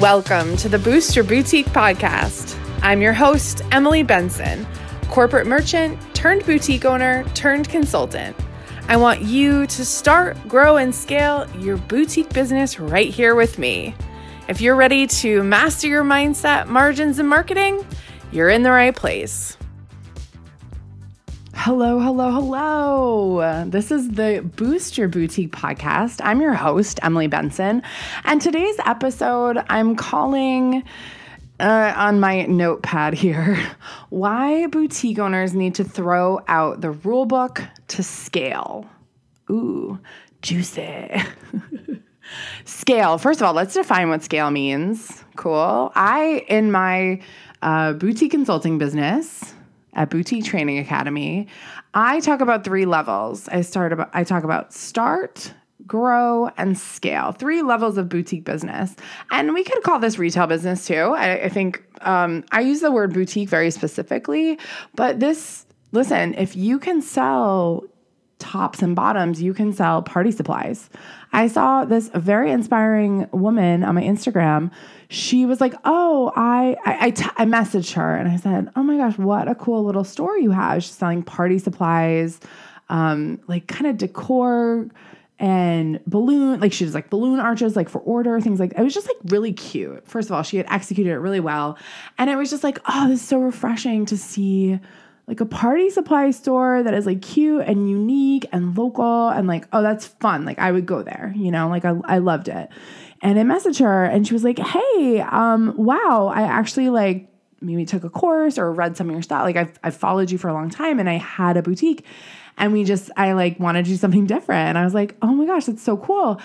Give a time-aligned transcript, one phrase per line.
[0.00, 2.58] Welcome to the Boost Your Boutique podcast.
[2.82, 4.66] I'm your host, Emily Benson,
[5.08, 8.36] corporate merchant turned boutique owner turned consultant.
[8.88, 13.94] I want you to start, grow, and scale your boutique business right here with me.
[14.48, 17.86] If you're ready to master your mindset, margins, and marketing,
[18.32, 19.56] you're in the right place.
[21.64, 23.64] Hello, hello, hello.
[23.66, 26.20] This is the Boost Your Boutique podcast.
[26.22, 27.82] I'm your host, Emily Benson.
[28.24, 30.82] And today's episode, I'm calling
[31.60, 33.58] uh, on my notepad here
[34.10, 38.84] why boutique owners need to throw out the rule book to scale.
[39.50, 39.98] Ooh,
[40.42, 41.14] juicy.
[42.66, 43.16] scale.
[43.16, 45.24] First of all, let's define what scale means.
[45.36, 45.90] Cool.
[45.94, 47.22] I, in my
[47.62, 49.53] uh, boutique consulting business,
[49.94, 51.46] at Boutique Training Academy,
[51.94, 53.48] I talk about three levels.
[53.48, 55.52] I start about I talk about start,
[55.86, 57.32] grow, and scale.
[57.32, 58.94] Three levels of boutique business,
[59.30, 60.94] and we could call this retail business too.
[60.94, 64.58] I, I think um, I use the word boutique very specifically,
[64.94, 67.84] but this listen, if you can sell
[68.44, 70.90] tops and bottoms, you can sell party supplies.
[71.32, 74.70] I saw this very inspiring woman on my Instagram.
[75.08, 78.82] She was like, "Oh, I I, I, t- I messaged her and I said, "Oh
[78.82, 80.82] my gosh, what a cool little store you have!
[80.82, 82.38] She's selling party supplies,
[82.88, 84.88] um, like kind of decor."
[85.40, 88.94] and balloon like she does like balloon arches like for order things like it was
[88.94, 91.76] just like really cute first of all she had executed it really well
[92.18, 94.78] and it was just like oh this is so refreshing to see
[95.26, 99.66] like a party supply store that is like cute and unique and local and like
[99.72, 100.44] oh that's fun.
[100.44, 101.68] Like i would go there you know?
[101.68, 102.68] Like i, I loved it.
[103.22, 107.28] And i messaged her and she was like hey um wow i actually like
[107.60, 109.42] maybe took a course or read some of your stuff.
[109.42, 112.04] Like i've, I've followed you for a long time and i had a boutique
[112.58, 114.68] and we just i like wanted to do something different.
[114.68, 116.40] And i was like oh my gosh that's so cool.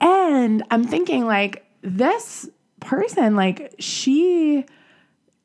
[0.00, 2.48] And i'm thinking like this
[2.80, 4.64] person like she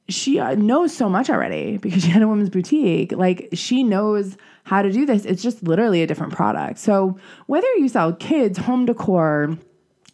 [0.09, 3.11] she uh, knows so much already because she had a women's boutique.
[3.11, 5.25] Like she knows how to do this.
[5.25, 6.79] It's just literally a different product.
[6.79, 9.57] So whether you sell kids, home decor,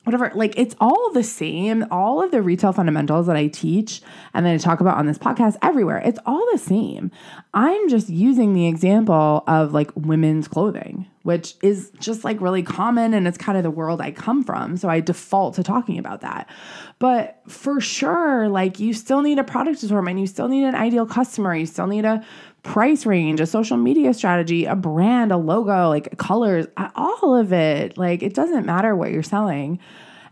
[0.04, 1.86] whatever, like it's all the same.
[1.92, 4.02] All of the retail fundamentals that I teach
[4.34, 7.12] and then I talk about on this podcast everywhere, it's all the same.
[7.54, 13.14] I'm just using the example of like women's clothing, which is just like really common
[13.14, 14.78] and it's kind of the world I come from.
[14.78, 16.50] So I default to talking about that.
[16.98, 21.06] But for sure, like you still need a product assortment, you still need an ideal
[21.06, 22.26] customer, you still need a
[22.64, 27.98] price range, a social media strategy, a brand, a logo, like colors, all of it.
[27.98, 29.80] Like it doesn't matter what you're selling.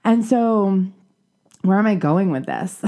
[0.04, 0.84] And so,
[1.64, 2.82] where am I going with this?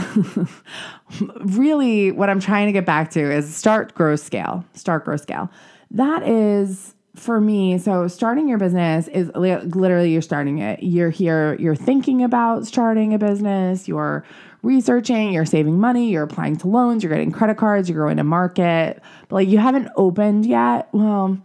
[1.39, 4.63] really, what I'm trying to get back to is start, grow, scale.
[4.73, 5.49] Start, grow, scale.
[5.91, 10.81] That is for me, so starting your business is literally you're starting it.
[10.81, 14.23] You're here, you're thinking about starting a business, you're
[14.61, 18.23] researching, you're saving money, you're applying to loans, you're getting credit cards, you're going to
[18.23, 20.89] market, but like you haven't opened yet.
[20.91, 21.37] Well,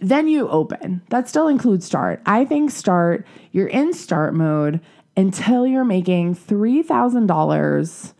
[0.00, 1.02] then you open.
[1.10, 2.20] That still includes start.
[2.26, 4.80] I think start, you're in start mode
[5.16, 8.12] until you're making $3,000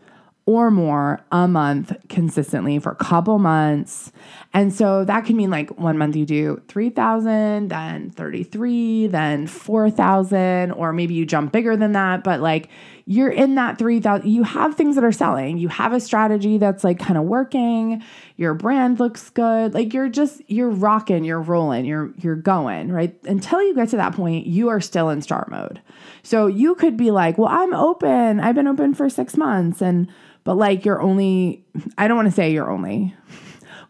[0.47, 4.11] or more a month consistently for a couple months.
[4.53, 10.71] And so that can mean like one month you do 3,000, then 33, then 4,000,
[10.71, 12.69] or maybe you jump bigger than that, but like
[13.07, 15.57] you're in that 3,000, you have things that are selling.
[15.57, 18.03] You have a strategy that's like kind of working.
[18.35, 19.73] Your brand looks good.
[19.73, 23.15] Like you're just you're rocking, you're rolling, you're you're going, right?
[23.25, 25.81] Until you get to that point, you are still in start mode.
[26.23, 28.39] So you could be like, "Well, I'm open.
[28.39, 30.07] I've been open for 6 months and
[30.45, 31.65] but like you're only,
[31.97, 33.13] I don't want to say you're only,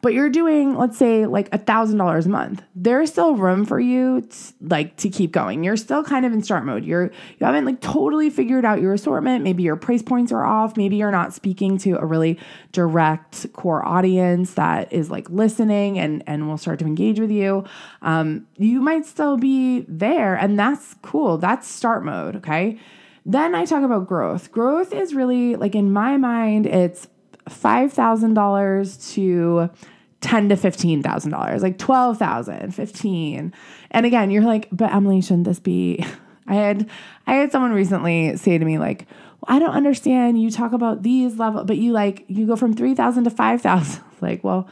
[0.05, 2.61] but you're doing, let's say, like a thousand dollars a month.
[2.75, 5.63] There's still room for you, to, like to keep going.
[5.63, 6.85] You're still kind of in start mode.
[6.85, 9.43] You're you haven't like totally figured out your assortment.
[9.43, 10.77] Maybe your price points are off.
[10.77, 12.37] Maybe you're not speaking to a really
[12.71, 17.63] direct core audience that is like listening and and will start to engage with you.
[18.03, 21.39] Um, you might still be there, and that's cool.
[21.39, 22.35] That's start mode.
[22.35, 22.77] Okay
[23.27, 24.51] then I talk about growth.
[24.51, 27.07] Growth is really like in my mind, it's
[27.49, 29.69] $5,000 to
[30.25, 33.53] ten to fifteen thousand dollars, like twelve thousand, fifteen.
[33.91, 36.03] And again, you're like, but Emily, shouldn't this be?
[36.47, 36.89] I had
[37.27, 39.05] I had someone recently say to me like,
[39.41, 40.41] well, I don't understand.
[40.41, 43.61] You talk about these level, but you like you go from three thousand to five
[43.61, 44.03] thousand.
[44.21, 44.67] Like, well,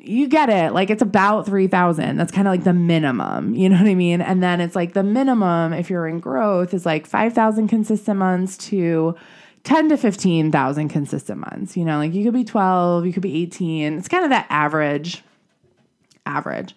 [0.00, 0.72] you get it.
[0.72, 2.16] Like it's about 3000.
[2.16, 3.54] That's kind of like the minimum.
[3.54, 4.22] You know what I mean?
[4.22, 8.56] And then it's like the minimum if you're in growth is like 5000 consistent months
[8.68, 9.14] to
[9.64, 11.76] 10 to 15,000 consistent months.
[11.76, 13.98] You know, like you could be 12, you could be 18.
[13.98, 15.22] It's kind of that average
[16.26, 16.74] average.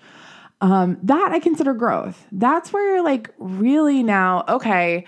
[0.62, 2.26] Um, that I consider growth.
[2.32, 5.06] That's where you're like really now, okay,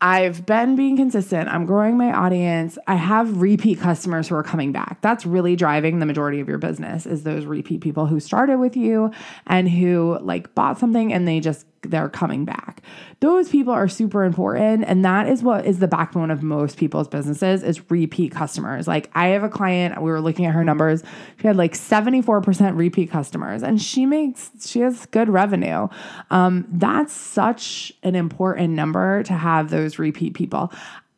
[0.00, 1.48] I've been being consistent.
[1.48, 2.76] I'm growing my audience.
[2.88, 5.00] I have repeat customers who are coming back.
[5.00, 8.76] That's really driving the majority of your business is those repeat people who started with
[8.76, 9.12] you
[9.46, 12.82] and who like bought something and they just they're coming back.
[13.20, 17.08] Those people are super important and that is what is the backbone of most people's
[17.08, 18.88] businesses is repeat customers.
[18.88, 21.02] Like I have a client, we were looking at her numbers.
[21.40, 25.88] She had like 74% repeat customers and she makes she has good revenue.
[26.30, 30.72] Um, that's such an important number to have those repeat people.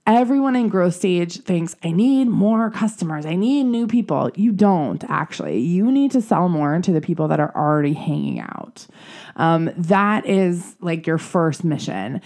[0.06, 3.24] Everyone in growth stage thinks, I need more customers.
[3.24, 4.30] I need new people.
[4.34, 5.60] You don't actually.
[5.60, 8.86] You need to sell more to the people that are already hanging out.
[9.36, 12.20] Um, that is like your first mission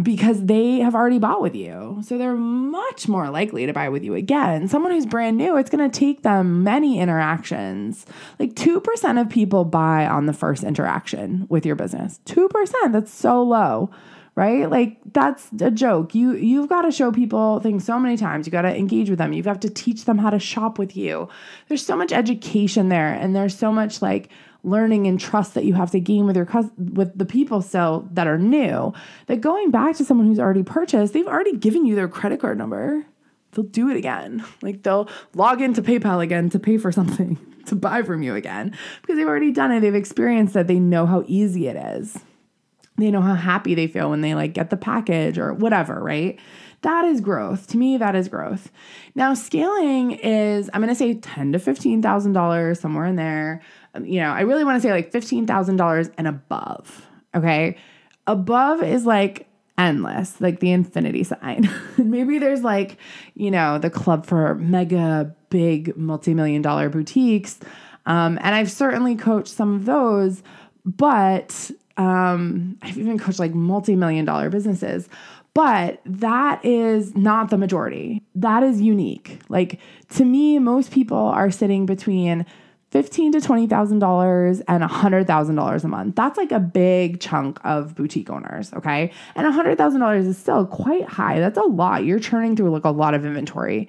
[0.00, 2.00] because they have already bought with you.
[2.04, 4.68] So they're much more likely to buy with you again.
[4.68, 8.06] Someone who's brand new, it's going to take them many interactions.
[8.38, 12.20] Like 2% of people buy on the first interaction with your business.
[12.26, 13.90] 2%, that's so low
[14.36, 14.68] right?
[14.68, 16.14] Like that's a joke.
[16.14, 18.46] You you've got to show people things so many times.
[18.46, 19.32] You got to engage with them.
[19.32, 21.28] You have to teach them how to shop with you.
[21.68, 24.30] There's so much education there and there's so much like
[24.64, 28.26] learning and trust that you have to gain with your with the people so that
[28.26, 28.92] are new.
[29.26, 32.58] That going back to someone who's already purchased, they've already given you their credit card
[32.58, 33.06] number.
[33.52, 34.44] They'll do it again.
[34.62, 38.76] Like they'll log into PayPal again to pay for something, to buy from you again
[39.00, 39.78] because they've already done it.
[39.78, 40.66] They've experienced it.
[40.66, 42.18] They know how easy it is
[42.96, 46.38] they know how happy they feel when they like get the package or whatever, right?
[46.82, 47.66] That is growth.
[47.68, 48.70] To me, that is growth.
[49.14, 53.62] Now, scaling is, I'm gonna say ten to fifteen thousand dollars, somewhere in there.
[53.94, 57.08] Um, you know, I really want to say like fifteen thousand dollars and above.
[57.34, 57.76] Okay.
[58.26, 61.68] Above is like endless, like the infinity sign.
[61.98, 62.98] Maybe there's like,
[63.34, 67.58] you know, the club for mega big multi-million dollar boutiques.
[68.06, 70.42] Um, and I've certainly coached some of those,
[70.84, 75.08] but um, I've even coached like multi million dollar businesses,
[75.54, 78.22] but that is not the majority.
[78.34, 79.38] That is unique.
[79.48, 79.78] Like
[80.10, 82.46] to me, most people are sitting between
[82.90, 86.16] fifteen to twenty thousand dollars and a hundred thousand dollars a month.
[86.16, 88.72] That's like a big chunk of boutique owners.
[88.72, 91.38] Okay, and a hundred thousand dollars is still quite high.
[91.38, 92.04] That's a lot.
[92.04, 93.88] You're churning through like a lot of inventory,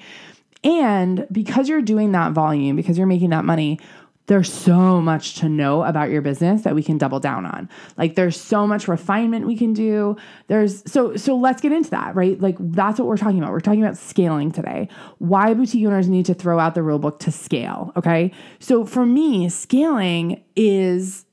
[0.63, 3.79] and because you're doing that volume, because you're making that money,
[4.27, 7.69] there's so much to know about your business that we can double down on.
[7.97, 10.17] Like there's so much refinement we can do.
[10.47, 12.39] There's so so let's get into that, right?
[12.39, 13.51] Like that's what we're talking about.
[13.51, 14.89] We're talking about scaling today.
[15.19, 18.31] Why boutique owners need to throw out the rule book to scale, okay?
[18.59, 21.25] So for me, scaling is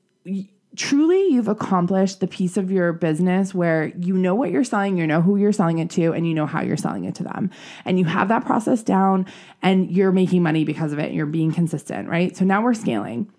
[0.75, 5.05] truly you've accomplished the piece of your business where you know what you're selling, you
[5.05, 7.51] know who you're selling it to, and you know how you're selling it to them.
[7.85, 9.25] And you have that process down
[9.61, 11.07] and you're making money because of it.
[11.07, 12.35] and You're being consistent, right?
[12.35, 13.31] So now we're scaling.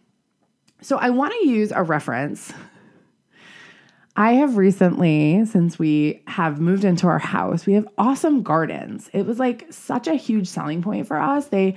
[0.81, 2.53] So I want to use a reference.
[4.17, 9.11] I have recently, since we have moved into our house, we have awesome gardens.
[9.13, 11.47] It was like such a huge selling point for us.
[11.47, 11.77] They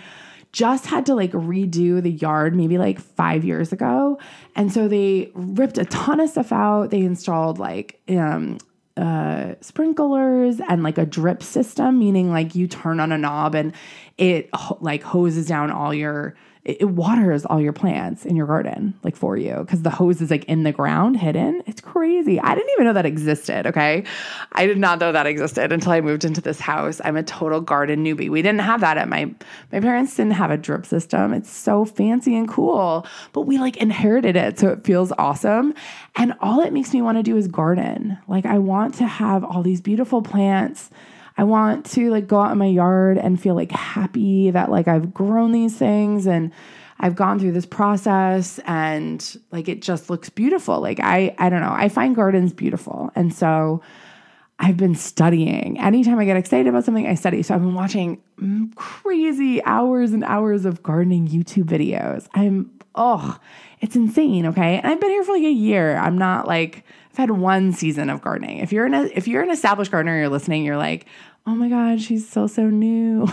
[0.52, 4.18] just had to like redo the yard maybe like five years ago.
[4.56, 6.90] And so they ripped a ton of stuff out.
[6.90, 8.58] They installed like um,
[8.96, 13.74] uh, sprinklers and like a drip system, meaning like you turn on a knob and
[14.18, 14.50] it
[14.80, 16.36] like hoses down all your
[16.68, 20.30] it, waters all your plants in your garden, like for you, because the hose is
[20.30, 21.64] like in the ground, hidden.
[21.66, 22.40] It's crazy.
[22.42, 23.66] I didn't even know that existed.
[23.66, 24.04] Okay.
[24.52, 27.00] I did not know that existed until I moved into this house.
[27.06, 28.30] I'm a total garden newbie.
[28.30, 29.34] We didn't have that at my,
[29.72, 31.34] my parents didn't have a drip system.
[31.34, 34.60] It's so fancy and cool, but we like inherited it.
[34.60, 35.74] So it feels awesome.
[36.18, 38.18] And all it makes me want to do is garden.
[38.28, 40.90] Like I want to have all these beautiful plants
[41.38, 44.88] I want to like go out in my yard and feel like happy that like
[44.88, 46.52] I've grown these things and
[47.00, 50.82] I've gone through this process and like it just looks beautiful.
[50.82, 53.12] Like I I don't know, I find gardens beautiful.
[53.16, 53.82] And so
[54.60, 55.80] I've been studying.
[55.80, 57.44] Anytime I get excited about something, I study.
[57.44, 62.28] So I've been watching mm, crazy hours and hours of gardening YouTube videos.
[62.34, 63.38] I'm oh,
[63.80, 64.78] it's insane, okay?
[64.78, 65.98] And I've been here for like a year.
[65.98, 66.84] I'm not like
[67.18, 68.60] had one season of gardening.
[68.60, 71.06] If you're an if you're an established gardener, you're listening, you're like,
[71.46, 73.28] oh my God, she's so so new.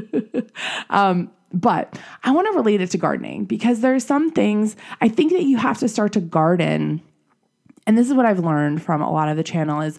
[0.90, 5.32] um, but I want to relate it to gardening because there's some things I think
[5.32, 7.02] that you have to start to garden.
[7.86, 9.98] And this is what I've learned from a lot of the channel is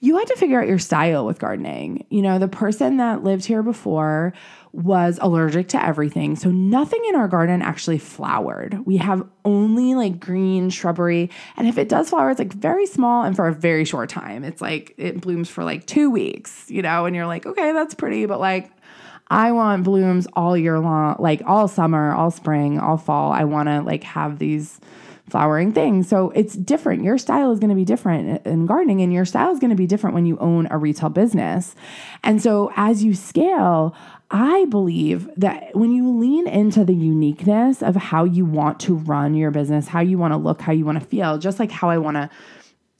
[0.00, 2.06] you had to figure out your style with gardening.
[2.08, 4.32] You know, the person that lived here before
[4.72, 6.36] was allergic to everything.
[6.36, 8.86] So nothing in our garden actually flowered.
[8.86, 11.30] We have only like green shrubbery.
[11.56, 14.44] And if it does flower, it's like very small and for a very short time.
[14.44, 17.94] It's like it blooms for like two weeks, you know, and you're like, okay, that's
[17.94, 18.70] pretty, but like
[19.30, 23.32] I want blooms all year long, like all summer, all spring, all fall.
[23.32, 24.80] I want to like have these
[25.30, 26.08] flowering things.
[26.08, 27.04] So it's different.
[27.04, 29.76] Your style is going to be different in gardening, and your style is going to
[29.76, 31.74] be different when you own a retail business.
[32.22, 33.94] And so as you scale,
[34.30, 39.34] I believe that when you lean into the uniqueness of how you want to run
[39.34, 41.88] your business, how you want to look, how you want to feel, just like how
[41.88, 42.28] I want to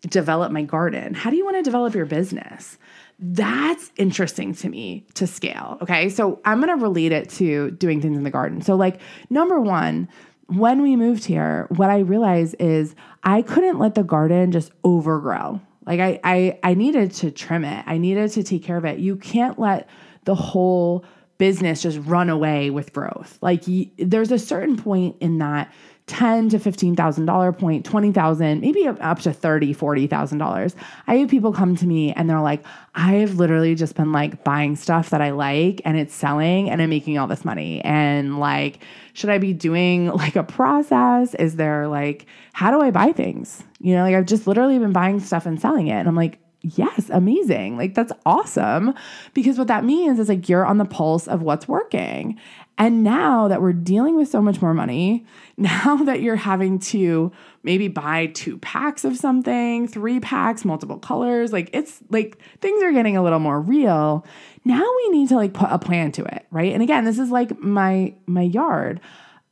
[0.09, 2.79] develop my garden, how do you want to develop your business?
[3.19, 5.77] That's interesting to me to scale.
[5.83, 6.09] Okay.
[6.09, 8.63] So I'm going to relate it to doing things in the garden.
[8.63, 10.09] So, like, number one,
[10.49, 15.61] when we moved here, what I realized is I couldn't let the garden just overgrow.
[15.87, 17.85] Like I, I, I needed to trim it.
[17.87, 18.99] I needed to take care of it.
[18.99, 19.89] You can't let
[20.25, 21.05] the whole
[21.39, 23.39] business just run away with growth.
[23.41, 25.73] Like y- there's a certain point in that
[26.09, 30.75] ten to fifteen thousand dollar point, twenty thousand, maybe up to thirty, forty thousand dollars.
[31.07, 34.75] I have people come to me and they're like, I've literally just been like buying
[34.75, 37.81] stuff that I like and it's selling and I'm making all this money.
[37.85, 38.81] And like,
[39.13, 41.35] should I be doing like a process?
[41.35, 43.63] Is there like, how do I buy things?
[43.79, 45.93] You know, like I've just literally been buying stuff and selling it.
[45.93, 47.77] And I'm like, yes, amazing.
[47.77, 48.95] Like that's awesome.
[49.35, 52.39] Because what that means is like you're on the pulse of what's working.
[52.79, 57.33] And now that we're dealing with so much more money, now that you're having to
[57.65, 62.93] maybe buy two packs of something, three packs, multiple colors, like it's like things are
[62.93, 64.25] getting a little more real.
[64.65, 66.73] Now we need to like put a plan to it, right?
[66.73, 69.01] And again, this is like my my yard.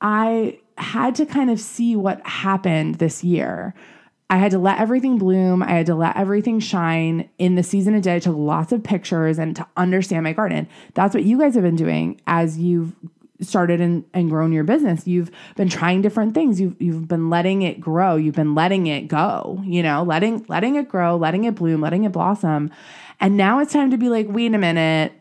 [0.00, 3.74] I had to kind of see what happened this year
[4.28, 5.62] I had to let everything bloom.
[5.62, 8.16] I had to let everything shine in the season a day.
[8.16, 10.68] I took lots of pictures and to understand my garden.
[10.94, 12.92] That's what you guys have been doing as you've
[13.40, 15.06] started and, and grown your business.
[15.06, 16.60] You've been trying different things.
[16.60, 18.16] You've you've been letting it grow.
[18.16, 22.04] You've been letting it go, you know, letting letting it grow, letting it bloom, letting
[22.04, 22.70] it blossom.
[23.20, 25.12] And now it's time to be like, wait a minute.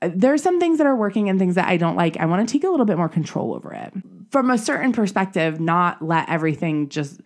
[0.00, 2.16] There's some things that are working and things that I don't like.
[2.16, 3.92] I want to take a little bit more control over it.
[4.30, 7.20] From a certain perspective, not let everything just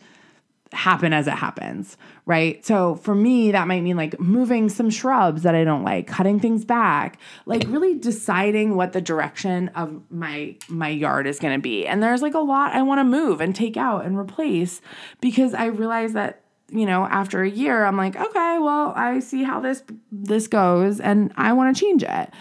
[0.72, 2.64] happen as it happens, right?
[2.64, 6.40] So for me, that might mean like moving some shrubs that I don't like, cutting
[6.40, 11.62] things back, like really deciding what the direction of my my yard is going to
[11.62, 11.86] be.
[11.86, 14.80] And there's like a lot I want to move and take out and replace
[15.20, 19.42] because I realize that you know after a year i'm like okay well i see
[19.44, 22.32] how this this goes and i want to change it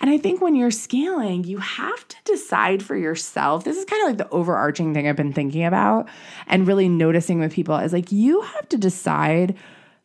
[0.00, 3.64] and I think when you're scaling, you have to decide for yourself.
[3.64, 6.08] This is kind of like the overarching thing I've been thinking about
[6.46, 9.56] and really noticing with people is like you have to decide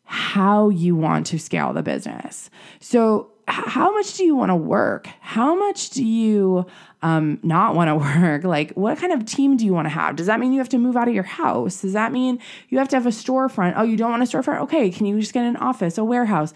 [0.06, 2.50] how you want to scale the business.
[2.80, 5.08] So, how much do you want to work?
[5.22, 6.66] How much do you
[7.02, 8.44] um, not want to work?
[8.44, 10.16] Like, what kind of team do you want to have?
[10.16, 11.82] Does that mean you have to move out of your house?
[11.82, 12.40] Does that mean
[12.70, 13.74] you have to have a storefront?
[13.76, 14.62] Oh, you don't want a storefront?
[14.62, 16.54] Okay, can you just get an office, a warehouse?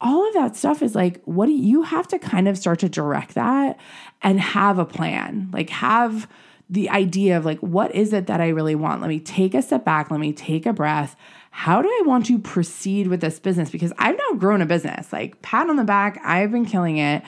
[0.00, 2.88] all of that stuff is like, what do you, have to kind of start to
[2.88, 3.78] direct that
[4.22, 5.50] and have a plan?
[5.52, 6.26] Like, have
[6.70, 9.02] the idea of like, what is it that I really want?
[9.02, 10.10] Let me take a step back.
[10.10, 11.16] Let me take a breath.
[11.50, 13.70] How do I want to proceed with this business?
[13.70, 17.22] Because I've now grown a business, like, pat on the back, I've been killing it.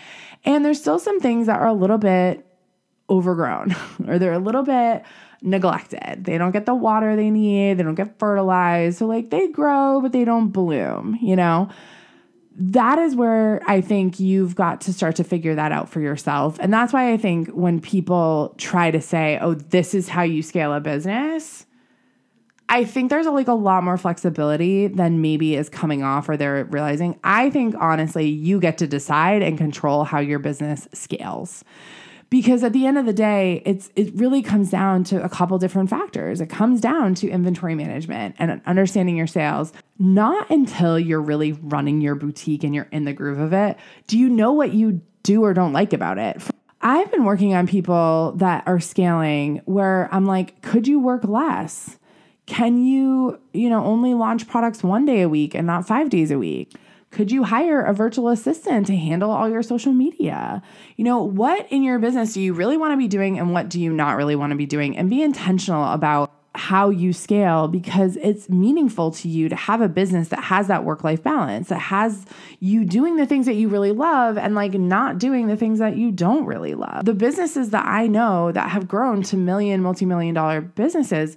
[0.45, 2.47] And there's still some things that are a little bit
[3.11, 3.77] overgrown
[4.09, 5.03] or they're a little bit
[5.43, 6.25] neglected.
[6.25, 8.99] They don't get the water they need, they don't get fertilized.
[8.99, 11.69] So, like, they grow, but they don't bloom, you know?
[12.57, 16.59] that is where I think you've got to start to figure that out for yourself.
[16.61, 20.43] And that's why I think when people try to say, oh, this is how you
[20.43, 21.67] scale a business,
[22.69, 26.65] I think there's like a lot more flexibility than maybe is coming off or they're
[26.65, 27.19] realizing.
[27.23, 31.65] I think honestly, you get to decide and control how your business scales.
[32.31, 35.59] Because at the end of the day it's it really comes down to a couple
[35.59, 36.41] different factors.
[36.41, 39.75] It comes down to inventory management and understanding your sales.
[39.99, 43.77] Not until you're really running your boutique and you're in the groove of it
[44.07, 46.43] do you know what you do or don't like about it.
[46.81, 51.99] I've been working on people that are scaling where i'm like could you work less
[52.47, 56.31] can you you know only launch products one day a week and not 5 days
[56.31, 56.75] a week
[57.13, 60.63] could you hire a virtual assistant to handle all your social media?
[60.97, 63.69] You know, what in your business do you really want to be doing and what
[63.69, 64.97] do you not really want to be doing?
[64.97, 69.89] And be intentional about how you scale because it's meaningful to you to have a
[69.89, 72.25] business that has that work life balance, that has
[72.61, 75.97] you doing the things that you really love and like not doing the things that
[75.97, 77.05] you don't really love.
[77.05, 81.37] The businesses that I know that have grown to million, multi million dollar businesses,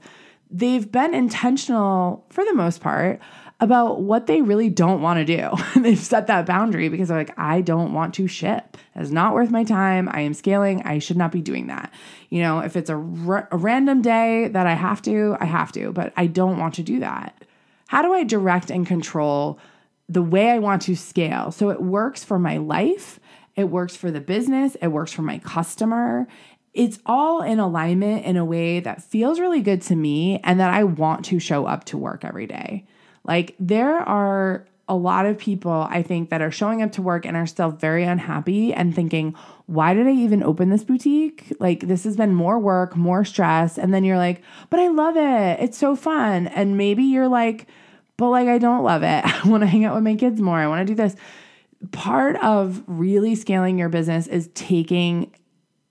[0.49, 3.19] they've been intentional for the most part
[3.59, 5.49] about what they really don't want to do.
[5.81, 8.77] They've set that boundary because they're like, I don't want to ship.
[8.95, 10.09] It's not worth my time.
[10.11, 10.81] I am scaling.
[10.83, 11.93] I should not be doing that.
[12.29, 15.71] You know, if it's a, r- a random day that I have to, I have
[15.73, 17.45] to, but I don't want to do that.
[17.87, 19.57] How do I direct and control
[20.09, 23.19] the way I want to scale so it works for my life?
[23.55, 26.27] It works for the business, it works for my customer,
[26.75, 30.73] it's all in alignment in a way that feels really good to me and that
[30.73, 32.85] I want to show up to work every day.
[33.23, 37.25] Like there are a lot of people I think that are showing up to work
[37.25, 39.33] and are still very unhappy and thinking,
[39.65, 41.51] why did I even open this boutique?
[41.59, 43.79] Like, this has been more work, more stress.
[43.79, 45.63] And then you're like, but I love it.
[45.63, 46.45] It's so fun.
[46.47, 47.67] And maybe you're like,
[48.17, 49.25] but like, I don't love it.
[49.25, 50.57] I want to hang out with my kids more.
[50.57, 51.15] I want to do this.
[51.91, 55.31] Part of really scaling your business is taking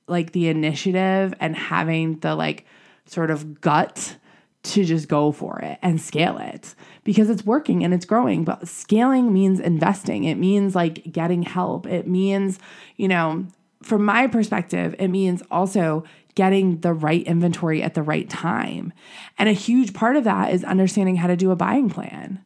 [0.06, 2.66] like the initiative and having the like
[3.06, 4.16] sort of gut
[4.62, 8.44] to just go for it and scale it because it's working and it's growing.
[8.44, 12.58] But scaling means investing, it means like getting help, it means,
[12.96, 13.46] you know,
[13.82, 18.92] from my perspective, it means also getting the right inventory at the right time.
[19.38, 22.42] And a huge part of that is understanding how to do a buying plan,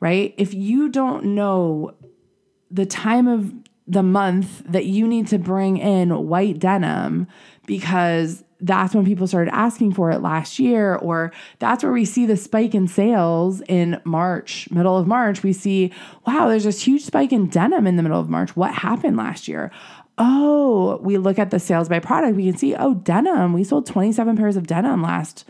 [0.00, 0.34] right?
[0.38, 1.94] If you don't know
[2.70, 3.52] the time of
[3.88, 7.26] the month that you need to bring in white denim
[7.66, 12.26] because that's when people started asking for it last year, or that's where we see
[12.26, 15.42] the spike in sales in March, middle of March.
[15.42, 15.92] We see,
[16.26, 18.56] wow, there's this huge spike in denim in the middle of March.
[18.56, 19.70] What happened last year?
[20.18, 23.86] Oh, we look at the sales by product, we can see, oh, denim, we sold
[23.86, 25.44] 27 pairs of denim last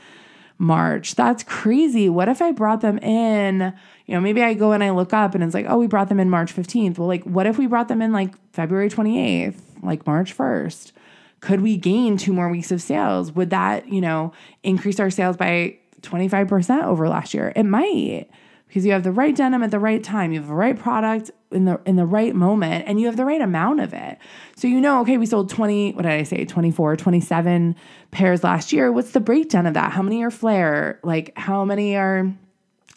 [0.58, 1.14] March.
[1.14, 2.08] That's crazy.
[2.08, 3.72] What if I brought them in?
[4.06, 6.08] You know, maybe I go and I look up and it's like, oh, we brought
[6.08, 6.98] them in March 15th.
[6.98, 10.92] Well, like, what if we brought them in like February 28th, like March 1st?
[11.40, 13.30] Could we gain two more weeks of sales?
[13.32, 14.32] Would that, you know,
[14.64, 17.52] increase our sales by 25% over last year?
[17.54, 18.28] It might
[18.68, 21.30] because you have the right denim at the right time, you have the right product
[21.50, 24.18] in the in the right moment and you have the right amount of it.
[24.56, 26.44] So you know, okay, we sold 20, what did I say?
[26.44, 27.74] 24, 27
[28.10, 28.92] pairs last year.
[28.92, 29.92] What's the breakdown of that?
[29.92, 31.00] How many are flare?
[31.02, 32.30] Like how many are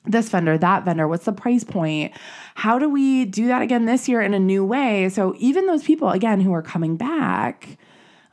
[0.06, 2.12] this vendor, that vendor, what's the price point?
[2.56, 5.08] How do we do that again this year in a new way?
[5.10, 7.78] So even those people again who are coming back,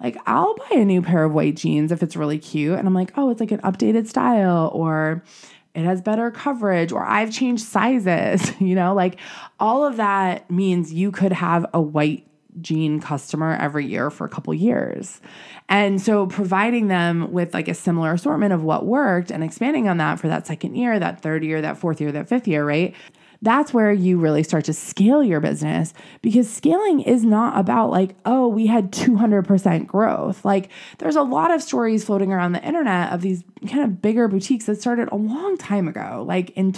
[0.02, 2.94] like I'll buy a new pair of white jeans if it's really cute and I'm
[2.94, 5.22] like, "Oh, it's like an updated style or
[5.78, 9.18] it has better coverage or I've changed sizes, you know, like
[9.60, 12.24] all of that means you could have a white
[12.60, 15.20] jean customer every year for a couple years.
[15.68, 19.98] And so providing them with like a similar assortment of what worked and expanding on
[19.98, 22.94] that for that second year, that third year, that fourth year, that fifth year, right?
[23.40, 28.16] That's where you really start to scale your business because scaling is not about like,
[28.24, 30.44] oh, we had 200% growth.
[30.44, 34.26] Like, there's a lot of stories floating around the internet of these kind of bigger
[34.28, 36.72] boutiques that started a long time ago, like in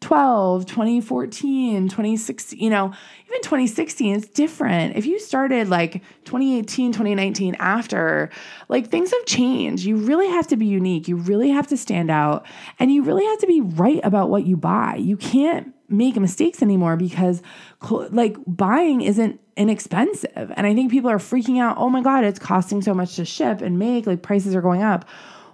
[0.00, 2.92] 2012, 2014, 2016, you know,
[3.26, 4.96] even 2016 is different.
[4.96, 8.30] If you started like 2018, 2019 after,
[8.68, 9.84] like things have changed.
[9.84, 11.08] You really have to be unique.
[11.08, 12.46] You really have to stand out
[12.78, 14.96] and you really have to be right about what you buy.
[14.96, 17.42] You can't make mistakes anymore because
[17.90, 20.52] like buying isn't inexpensive.
[20.56, 23.24] And I think people are freaking out, "Oh my god, it's costing so much to
[23.24, 25.06] ship and make, like prices are going up."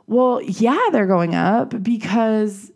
[0.06, 2.70] Well, yeah, they're going up because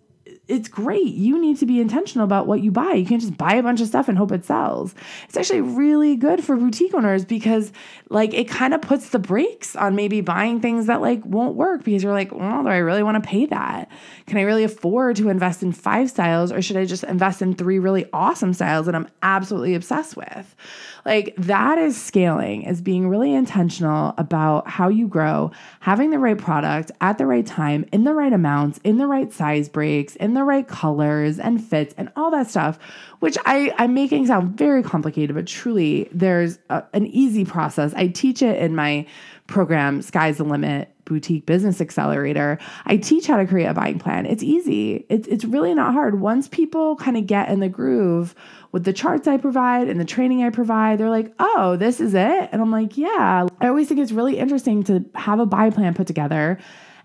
[0.48, 1.14] it's great.
[1.14, 2.94] You need to be intentional about what you buy.
[2.94, 4.94] You can't just buy a bunch of stuff and hope it sells.
[5.24, 7.70] It's actually really good for boutique owners because
[8.08, 11.84] like it kind of puts the brakes on maybe buying things that like won't work
[11.84, 13.90] because you're like, well, do I really want to pay that?
[14.26, 17.54] Can I really afford to invest in five styles or should I just invest in
[17.54, 20.56] three really awesome styles that I'm absolutely obsessed with?
[21.04, 26.37] Like that is scaling, is being really intentional about how you grow, having the right
[26.37, 30.34] product at the right time, in the right amounts, in the right size breaks, in
[30.34, 32.79] the right colors and fits, and all that stuff,
[33.20, 37.92] which I, I'm making sound very complicated, but truly there's a, an easy process.
[37.94, 39.07] I teach it in my
[39.46, 42.59] program, Sky's the Limit Boutique Business Accelerator.
[42.85, 44.27] I teach how to create a buying plan.
[44.27, 45.07] It's easy.
[45.09, 46.20] It's, it's really not hard.
[46.20, 48.35] Once people kind of get in the groove
[48.72, 52.12] with the charts I provide and the training I provide, they're like, oh, this is
[52.12, 52.51] it.
[52.53, 53.46] And I'm like, yeah.
[53.61, 56.59] I always think it's really interesting to have a buy plan put together.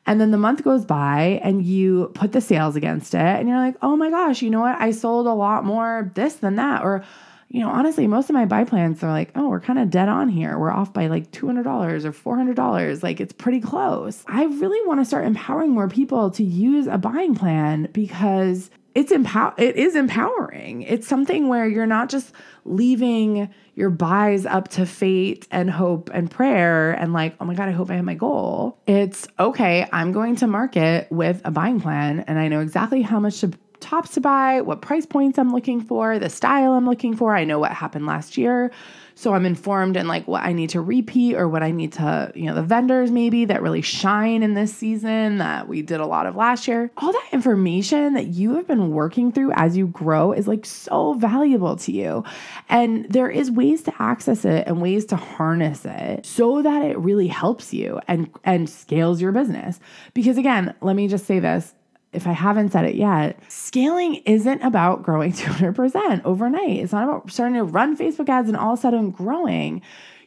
[0.06, 3.58] And then the month goes by and you put the sales against it and you're
[3.58, 4.80] like, oh my gosh, you know what?
[4.80, 6.84] I sold a lot more this than that.
[6.84, 7.06] Or,
[7.54, 10.10] you know, honestly, most of my buy plans are like, oh, we're kind of dead
[10.10, 10.58] on here.
[10.58, 13.04] We're off by like $200 or $400.
[13.04, 14.24] Like it's pretty close.
[14.26, 19.12] I really want to start empowering more people to use a buying plan because it's
[19.12, 20.82] empower it is empowering.
[20.82, 22.34] It's something where you're not just
[22.66, 27.70] leaving your buys up to fate and hope and prayer and like, oh my God,
[27.70, 28.80] I hope I have my goal.
[28.88, 33.20] It's okay, I'm going to market with a buying plan and I know exactly how
[33.20, 33.52] much to
[33.84, 37.36] tops to buy, what price points I'm looking for, the style I'm looking for.
[37.36, 38.72] I know what happened last year.
[39.16, 42.32] So I'm informed in like what I need to repeat or what I need to,
[42.34, 46.06] you know, the vendors maybe that really shine in this season that we did a
[46.06, 46.90] lot of last year.
[46.98, 51.14] All that information that you have been working through as you grow is like so
[51.14, 52.24] valuable to you.
[52.70, 56.98] And there is ways to access it and ways to harness it so that it
[56.98, 59.80] really helps you and and scales your business.
[60.14, 61.76] Because again, let me just say this,
[62.14, 66.80] if I haven't said it yet, scaling isn't about growing 200% overnight.
[66.80, 69.82] It's not about starting to run Facebook ads and all of a sudden growing.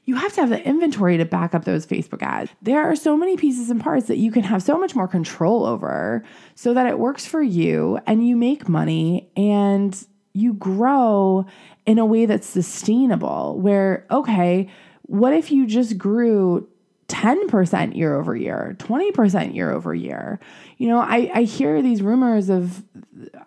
[0.05, 2.51] You have to have the inventory to back up those Facebook ads.
[2.63, 5.67] There are so many pieces and parts that you can have so much more control
[5.67, 11.47] over so that it works for you and you make money and you grow
[11.87, 13.59] in a way that's sustainable.
[13.59, 14.69] Where, okay,
[15.03, 16.69] what if you just grew
[17.09, 20.41] 10% year over year, 20% year over year.
[20.79, 22.83] You know, I, I hear these rumors of,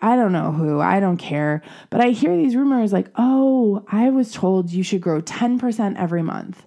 [0.02, 4.10] I don't know who, I don't care, but I hear these rumors like, oh, I
[4.10, 6.66] was told you should grow 10% every month.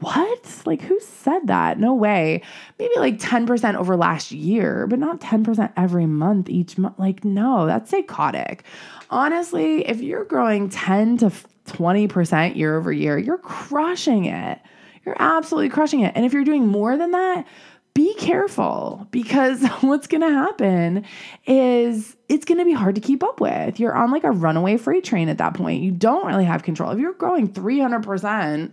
[0.00, 0.62] What?
[0.64, 1.78] Like, who said that?
[1.78, 2.40] No way.
[2.78, 6.98] Maybe like 10% over last year, but not 10% every month each month.
[6.98, 8.64] Like, no, that's psychotic.
[9.10, 11.30] Honestly, if you're growing 10 to
[11.66, 14.58] 20% year over year, you're crushing it.
[15.04, 16.12] You're absolutely crushing it.
[16.14, 17.46] And if you're doing more than that,
[17.94, 21.04] be careful because what's going to happen
[21.46, 23.80] is it's going to be hard to keep up with.
[23.80, 25.82] You're on like a runaway freight train at that point.
[25.82, 26.90] You don't really have control.
[26.90, 28.72] If you're growing 300%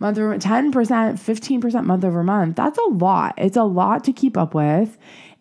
[0.00, 3.34] month over 10%, 15% month over month, that's a lot.
[3.36, 4.98] It's a lot to keep up with.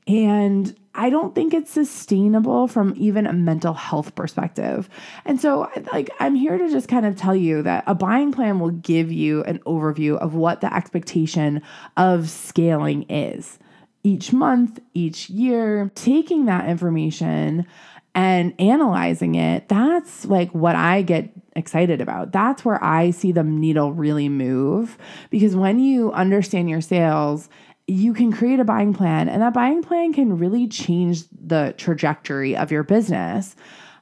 [0.08, 4.90] And I don't think it's sustainable from even a mental health perspective.
[5.26, 8.60] And so like I'm here to just kind of tell you that a buying plan
[8.60, 11.62] will give you an overview of what the expectation
[11.96, 13.60] of scaling is.
[14.04, 17.68] Each month, each year, taking that information
[18.16, 22.32] and analyzing it, that's like what I get excited about.
[22.32, 24.98] That's where I see the needle really move
[25.30, 27.50] because when you understand your sales
[27.88, 32.56] you can create a buying plan, and that buying plan can really change the trajectory
[32.56, 33.56] of your business.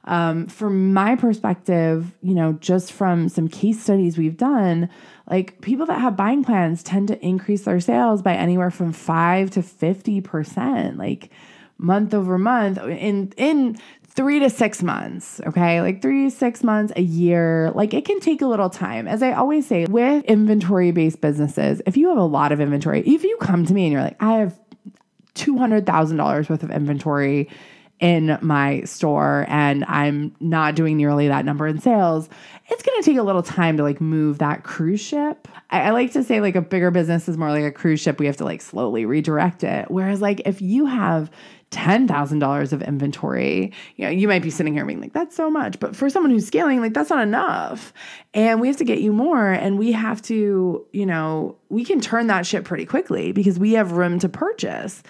[0.04, 4.88] Um, from my perspective, you know, just from some case studies we've done,
[5.28, 9.50] like people that have buying plans tend to increase their sales by anywhere from five
[9.52, 11.30] to 50%, like
[11.78, 13.76] month over month in in
[14.16, 15.82] three to six months, okay?
[15.82, 17.70] Like three six months, a year.
[17.74, 19.06] Like it can take a little time.
[19.06, 23.02] As I always say, with inventory based businesses, if you have a lot of inventory,
[23.06, 24.58] if you come to me and you're like, I have
[25.34, 27.48] $200,000 worth of inventory
[27.98, 32.28] in my store and I'm not doing nearly that number in sales,
[32.68, 35.48] it's going to take a little time to like move that cruise ship.
[35.70, 38.18] I, I, like to say like a bigger business is more like a cruise ship.
[38.18, 39.90] We have to like slowly redirect it.
[39.90, 41.30] Whereas like if you have
[41.76, 45.78] $10,000 of inventory, you know, you might be sitting here being like, that's so much.
[45.78, 47.92] But for someone who's scaling, like, that's not enough.
[48.34, 49.50] And we have to get you more.
[49.50, 53.74] And we have to, you know, we can turn that ship pretty quickly because we
[53.74, 55.02] have room to purchase.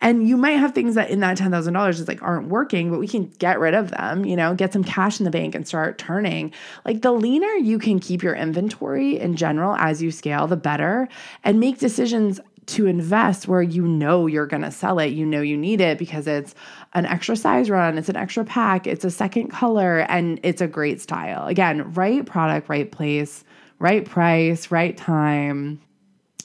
[0.00, 3.08] And you might have things that in that $10,000 is like aren't working, but we
[3.08, 5.96] can get rid of them, you know, get some cash in the bank and start
[5.96, 6.52] turning.
[6.84, 11.08] Like the leaner you can keep your inventory in general as you scale, the better,
[11.44, 15.06] and make decisions to invest where you know you're going to sell it.
[15.06, 16.54] You know you need it because it's
[16.94, 20.66] an extra size run, it's an extra pack, it's a second color, and it's a
[20.66, 21.46] great style.
[21.46, 23.44] Again, right product, right place,
[23.78, 25.80] right price, right time.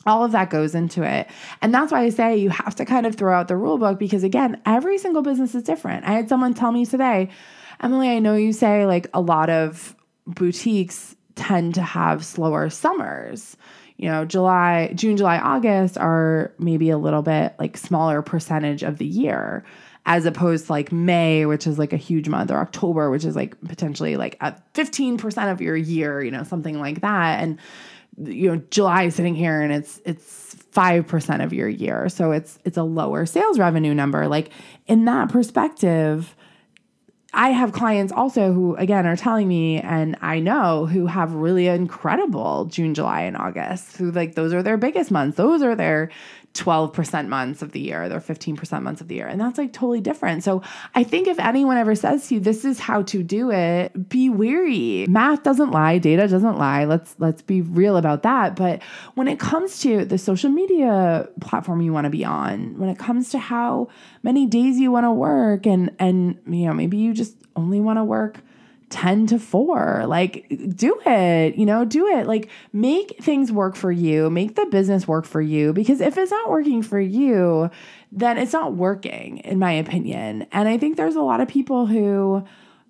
[0.05, 1.27] All of that goes into it.
[1.61, 3.99] And that's why I say you have to kind of throw out the rule book
[3.99, 6.05] because, again, every single business is different.
[6.05, 7.29] I had someone tell me today,
[7.81, 13.57] Emily, I know you say like a lot of boutiques tend to have slower summers
[14.01, 18.97] you know, July, June, July, August are maybe a little bit like smaller percentage of
[18.97, 19.63] the year
[20.07, 23.35] as opposed to like May, which is like a huge month, or October, which is
[23.35, 27.43] like potentially like at 15% of your year, you know, something like that.
[27.43, 27.59] And
[28.17, 32.09] you know, July is sitting here and it's it's 5% of your year.
[32.09, 34.27] So it's it's a lower sales revenue number.
[34.27, 34.49] Like
[34.87, 36.35] in that perspective,
[37.33, 41.67] I have clients also who, again, are telling me, and I know who have really
[41.67, 45.37] incredible June, July, and August, who like those are their biggest months.
[45.37, 46.09] Those are their
[46.53, 49.27] 12% months of the year, they're 15% months of the year.
[49.27, 50.43] And that's like totally different.
[50.43, 50.61] So
[50.93, 54.29] I think if anyone ever says to you, this is how to do it, be
[54.29, 55.05] weary.
[55.07, 56.83] Math doesn't lie, data doesn't lie.
[56.83, 58.55] Let's let's be real about that.
[58.57, 58.83] But
[59.15, 62.99] when it comes to the social media platform you want to be on, when it
[62.99, 63.87] comes to how
[64.21, 67.97] many days you want to work and and you know, maybe you just only want
[67.97, 68.41] to work
[68.91, 70.05] 10 to 4.
[70.07, 72.27] Like, do it, you know, do it.
[72.27, 75.73] Like, make things work for you, make the business work for you.
[75.73, 77.69] Because if it's not working for you,
[78.11, 80.45] then it's not working, in my opinion.
[80.51, 82.45] And I think there's a lot of people who,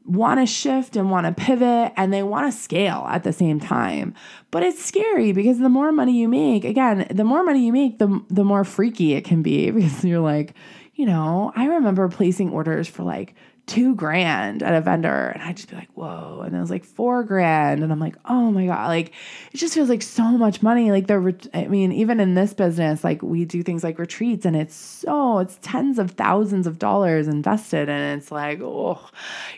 [0.05, 3.59] want to shift and want to pivot and they want to scale at the same
[3.59, 4.13] time.
[4.49, 7.99] But it's scary because the more money you make, again, the more money you make,
[7.99, 10.55] the the more freaky it can be because you're like,
[10.95, 13.35] you know, I remember placing orders for like
[13.71, 16.43] two grand at a vendor and I'd just be like, whoa.
[16.45, 17.81] And it was like four grand.
[17.81, 18.89] And I'm like, oh my God.
[18.89, 19.13] Like
[19.53, 20.91] it just feels like so much money.
[20.91, 24.57] Like the, I mean, even in this business, like we do things like retreats and
[24.57, 27.88] it's so, it's tens of thousands of dollars invested.
[27.88, 28.99] And it's like, oh,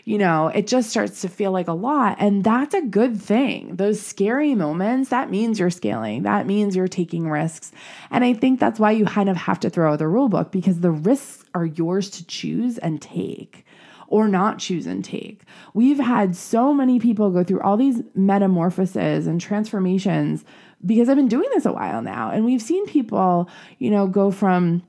[0.04, 2.16] you know, it just starts to feel like a lot.
[2.20, 3.74] And that's a good thing.
[3.74, 6.22] Those scary moments, that means you're scaling.
[6.22, 7.72] That means you're taking risks.
[8.12, 10.52] And I think that's why you kind of have to throw out the rule book
[10.52, 13.63] because the risks are yours to choose and take
[14.08, 15.42] or not choose and take.
[15.72, 20.44] We've had so many people go through all these metamorphoses and transformations
[20.84, 22.30] because I've been doing this a while now.
[22.30, 24.82] And we've seen people, you know, go from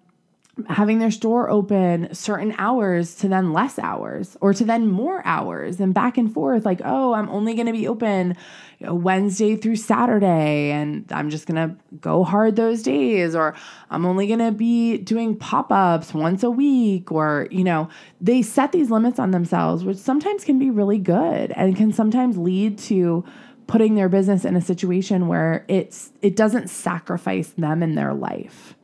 [0.69, 5.81] having their store open certain hours to then less hours or to then more hours
[5.81, 8.37] and back and forth like oh i'm only going to be open
[8.79, 13.53] wednesday through saturday and i'm just going to go hard those days or
[13.89, 17.89] i'm only going to be doing pop-ups once a week or you know
[18.21, 22.37] they set these limits on themselves which sometimes can be really good and can sometimes
[22.37, 23.25] lead to
[23.67, 28.74] putting their business in a situation where it's it doesn't sacrifice them in their life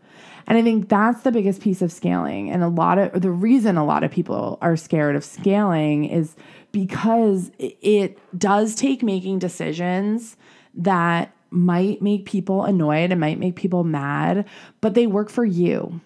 [0.47, 2.49] and I think that's the biggest piece of scaling.
[2.49, 6.35] And a lot of the reason a lot of people are scared of scaling is
[6.71, 10.37] because it does take making decisions
[10.73, 14.47] that might make people annoyed and might make people mad,
[14.79, 15.99] but they work for you.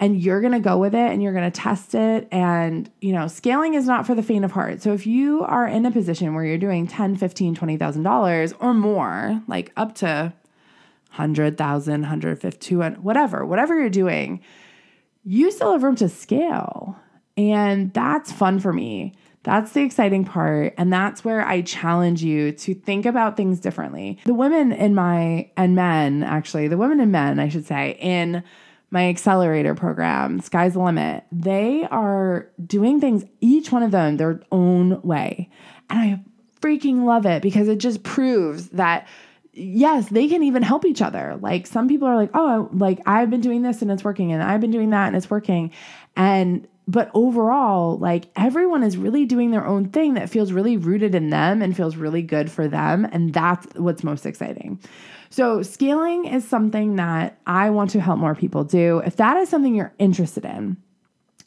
[0.00, 3.12] And you're going to go with it and you're going to test it and, you
[3.12, 4.80] know, scaling is not for the faint of heart.
[4.80, 9.42] So if you are in a position where you're doing 10, 15, 20,000 or more,
[9.46, 10.32] like up to
[11.16, 14.40] 100,000, 150, whatever, whatever you're doing,
[15.24, 16.96] you still have room to scale.
[17.36, 19.14] And that's fun for me.
[19.42, 20.74] That's the exciting part.
[20.76, 24.18] And that's where I challenge you to think about things differently.
[24.24, 28.42] The women in my, and men actually, the women and men, I should say, in
[28.90, 34.40] my accelerator program, Sky's the Limit, they are doing things, each one of them, their
[34.50, 35.48] own way.
[35.90, 36.24] And I
[36.60, 39.06] freaking love it because it just proves that
[39.56, 41.38] yes, they can even help each other.
[41.40, 44.42] Like some people are like, oh, like I've been doing this and it's working, and
[44.42, 45.72] I've been doing that and it's working.
[46.16, 51.14] And but overall, like everyone is really doing their own thing that feels really rooted
[51.14, 53.08] in them and feels really good for them.
[53.10, 54.80] And that's what's most exciting.
[55.30, 58.98] So, scaling is something that I want to help more people do.
[58.98, 60.76] If that is something you're interested in,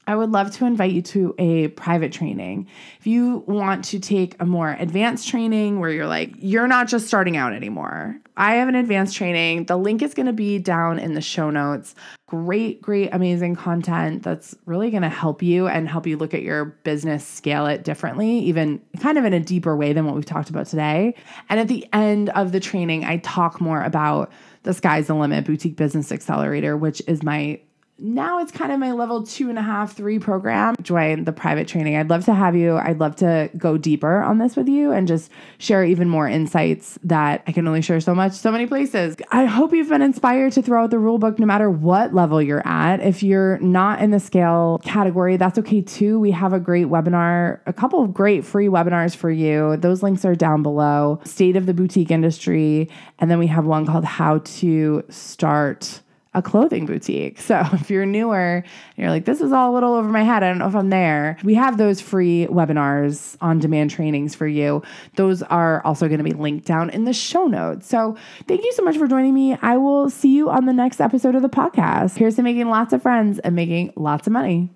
[0.10, 2.65] I would love to invite you to a private training.
[3.00, 7.06] If you want to take a more advanced training where you're like, you're not just
[7.06, 9.65] starting out anymore, I have an advanced training.
[9.65, 11.93] The link is going to be down in the show notes.
[12.26, 16.41] Great, great, amazing content that's really going to help you and help you look at
[16.41, 20.26] your business, scale it differently, even kind of in a deeper way than what we've
[20.26, 21.13] talked about today.
[21.50, 24.32] And at the end of the training, I talk more about
[24.63, 27.60] the Sky's the Limit Boutique Business Accelerator, which is my
[28.01, 30.75] now it's kind of my level two and a half, three program.
[30.81, 31.95] Join the private training.
[31.95, 32.77] I'd love to have you.
[32.77, 36.97] I'd love to go deeper on this with you and just share even more insights
[37.03, 39.15] that I can only share so much, so many places.
[39.31, 42.41] I hope you've been inspired to throw out the rule book no matter what level
[42.41, 43.01] you're at.
[43.01, 46.19] If you're not in the scale category, that's okay too.
[46.19, 49.77] We have a great webinar, a couple of great free webinars for you.
[49.77, 51.19] Those links are down below.
[51.23, 52.89] State of the boutique industry.
[53.19, 56.01] And then we have one called How to Start
[56.39, 57.39] a clothing boutique.
[57.39, 58.63] So if you're newer
[58.95, 60.89] you're like, this is all a little over my head, I don't know if I'm
[60.89, 64.82] there, we have those free webinars on demand trainings for you.
[65.15, 67.88] Those are also going to be linked down in the show notes.
[67.88, 69.58] So thank you so much for joining me.
[69.62, 72.17] I will see you on the next episode of the podcast.
[72.17, 74.69] Here's to making lots of friends and making lots of money.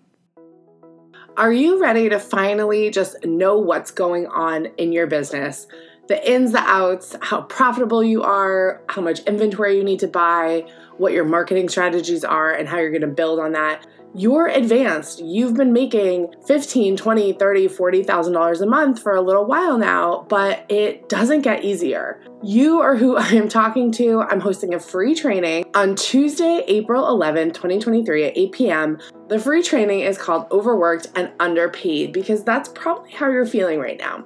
[1.36, 5.66] Are you ready to finally just know what's going on in your business?
[6.08, 10.66] The ins, the outs, how profitable you are, how much inventory you need to buy
[10.98, 13.86] what your marketing strategies are and how you're going to build on that.
[14.16, 15.24] You're advanced.
[15.24, 20.28] You've been making 15, 20, 30, 40,000 dollars a month for a little while now,
[20.30, 22.22] but it doesn't get easier.
[22.44, 24.22] You are who I am talking to.
[24.22, 29.00] I'm hosting a free training on Tuesday, April 11, 2023 at 8 p.m.
[29.30, 33.98] The free training is called Overworked and Underpaid because that's probably how you're feeling right
[33.98, 34.24] now.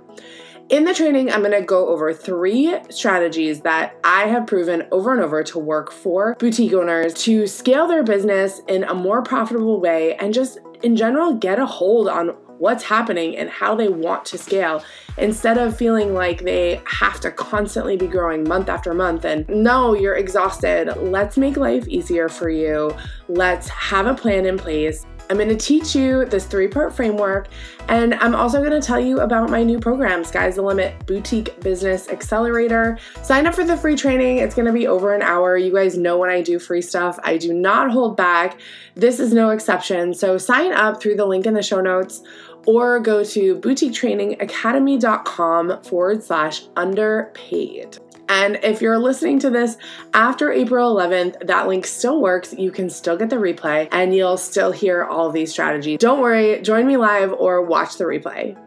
[0.70, 5.22] In the training, I'm gonna go over three strategies that I have proven over and
[5.22, 10.16] over to work for boutique owners to scale their business in a more profitable way
[10.18, 14.38] and just in general get a hold on what's happening and how they want to
[14.38, 14.84] scale
[15.18, 19.94] instead of feeling like they have to constantly be growing month after month and no,
[19.94, 20.94] you're exhausted.
[20.98, 22.94] Let's make life easier for you.
[23.30, 25.06] Let's have a plan in place.
[25.30, 27.48] I'm going to teach you this three part framework,
[27.90, 31.60] and I'm also going to tell you about my new program, Sky's the Limit Boutique
[31.62, 32.98] Business Accelerator.
[33.24, 34.38] Sign up for the free training.
[34.38, 35.58] It's going to be over an hour.
[35.58, 38.60] You guys know when I do free stuff, I do not hold back.
[38.96, 40.14] This is no exception.
[40.14, 42.24] So sign up through the link in the show notes
[42.66, 47.98] or go to boutiquetrainingacademy.com forward slash underpaid.
[48.30, 49.78] And if you're listening to this
[50.14, 52.54] after April 11th, that link still works.
[52.54, 56.00] You can still get the replay and you'll still hear all these strategies.
[56.00, 58.58] Don't worry, join me live or watch the replay.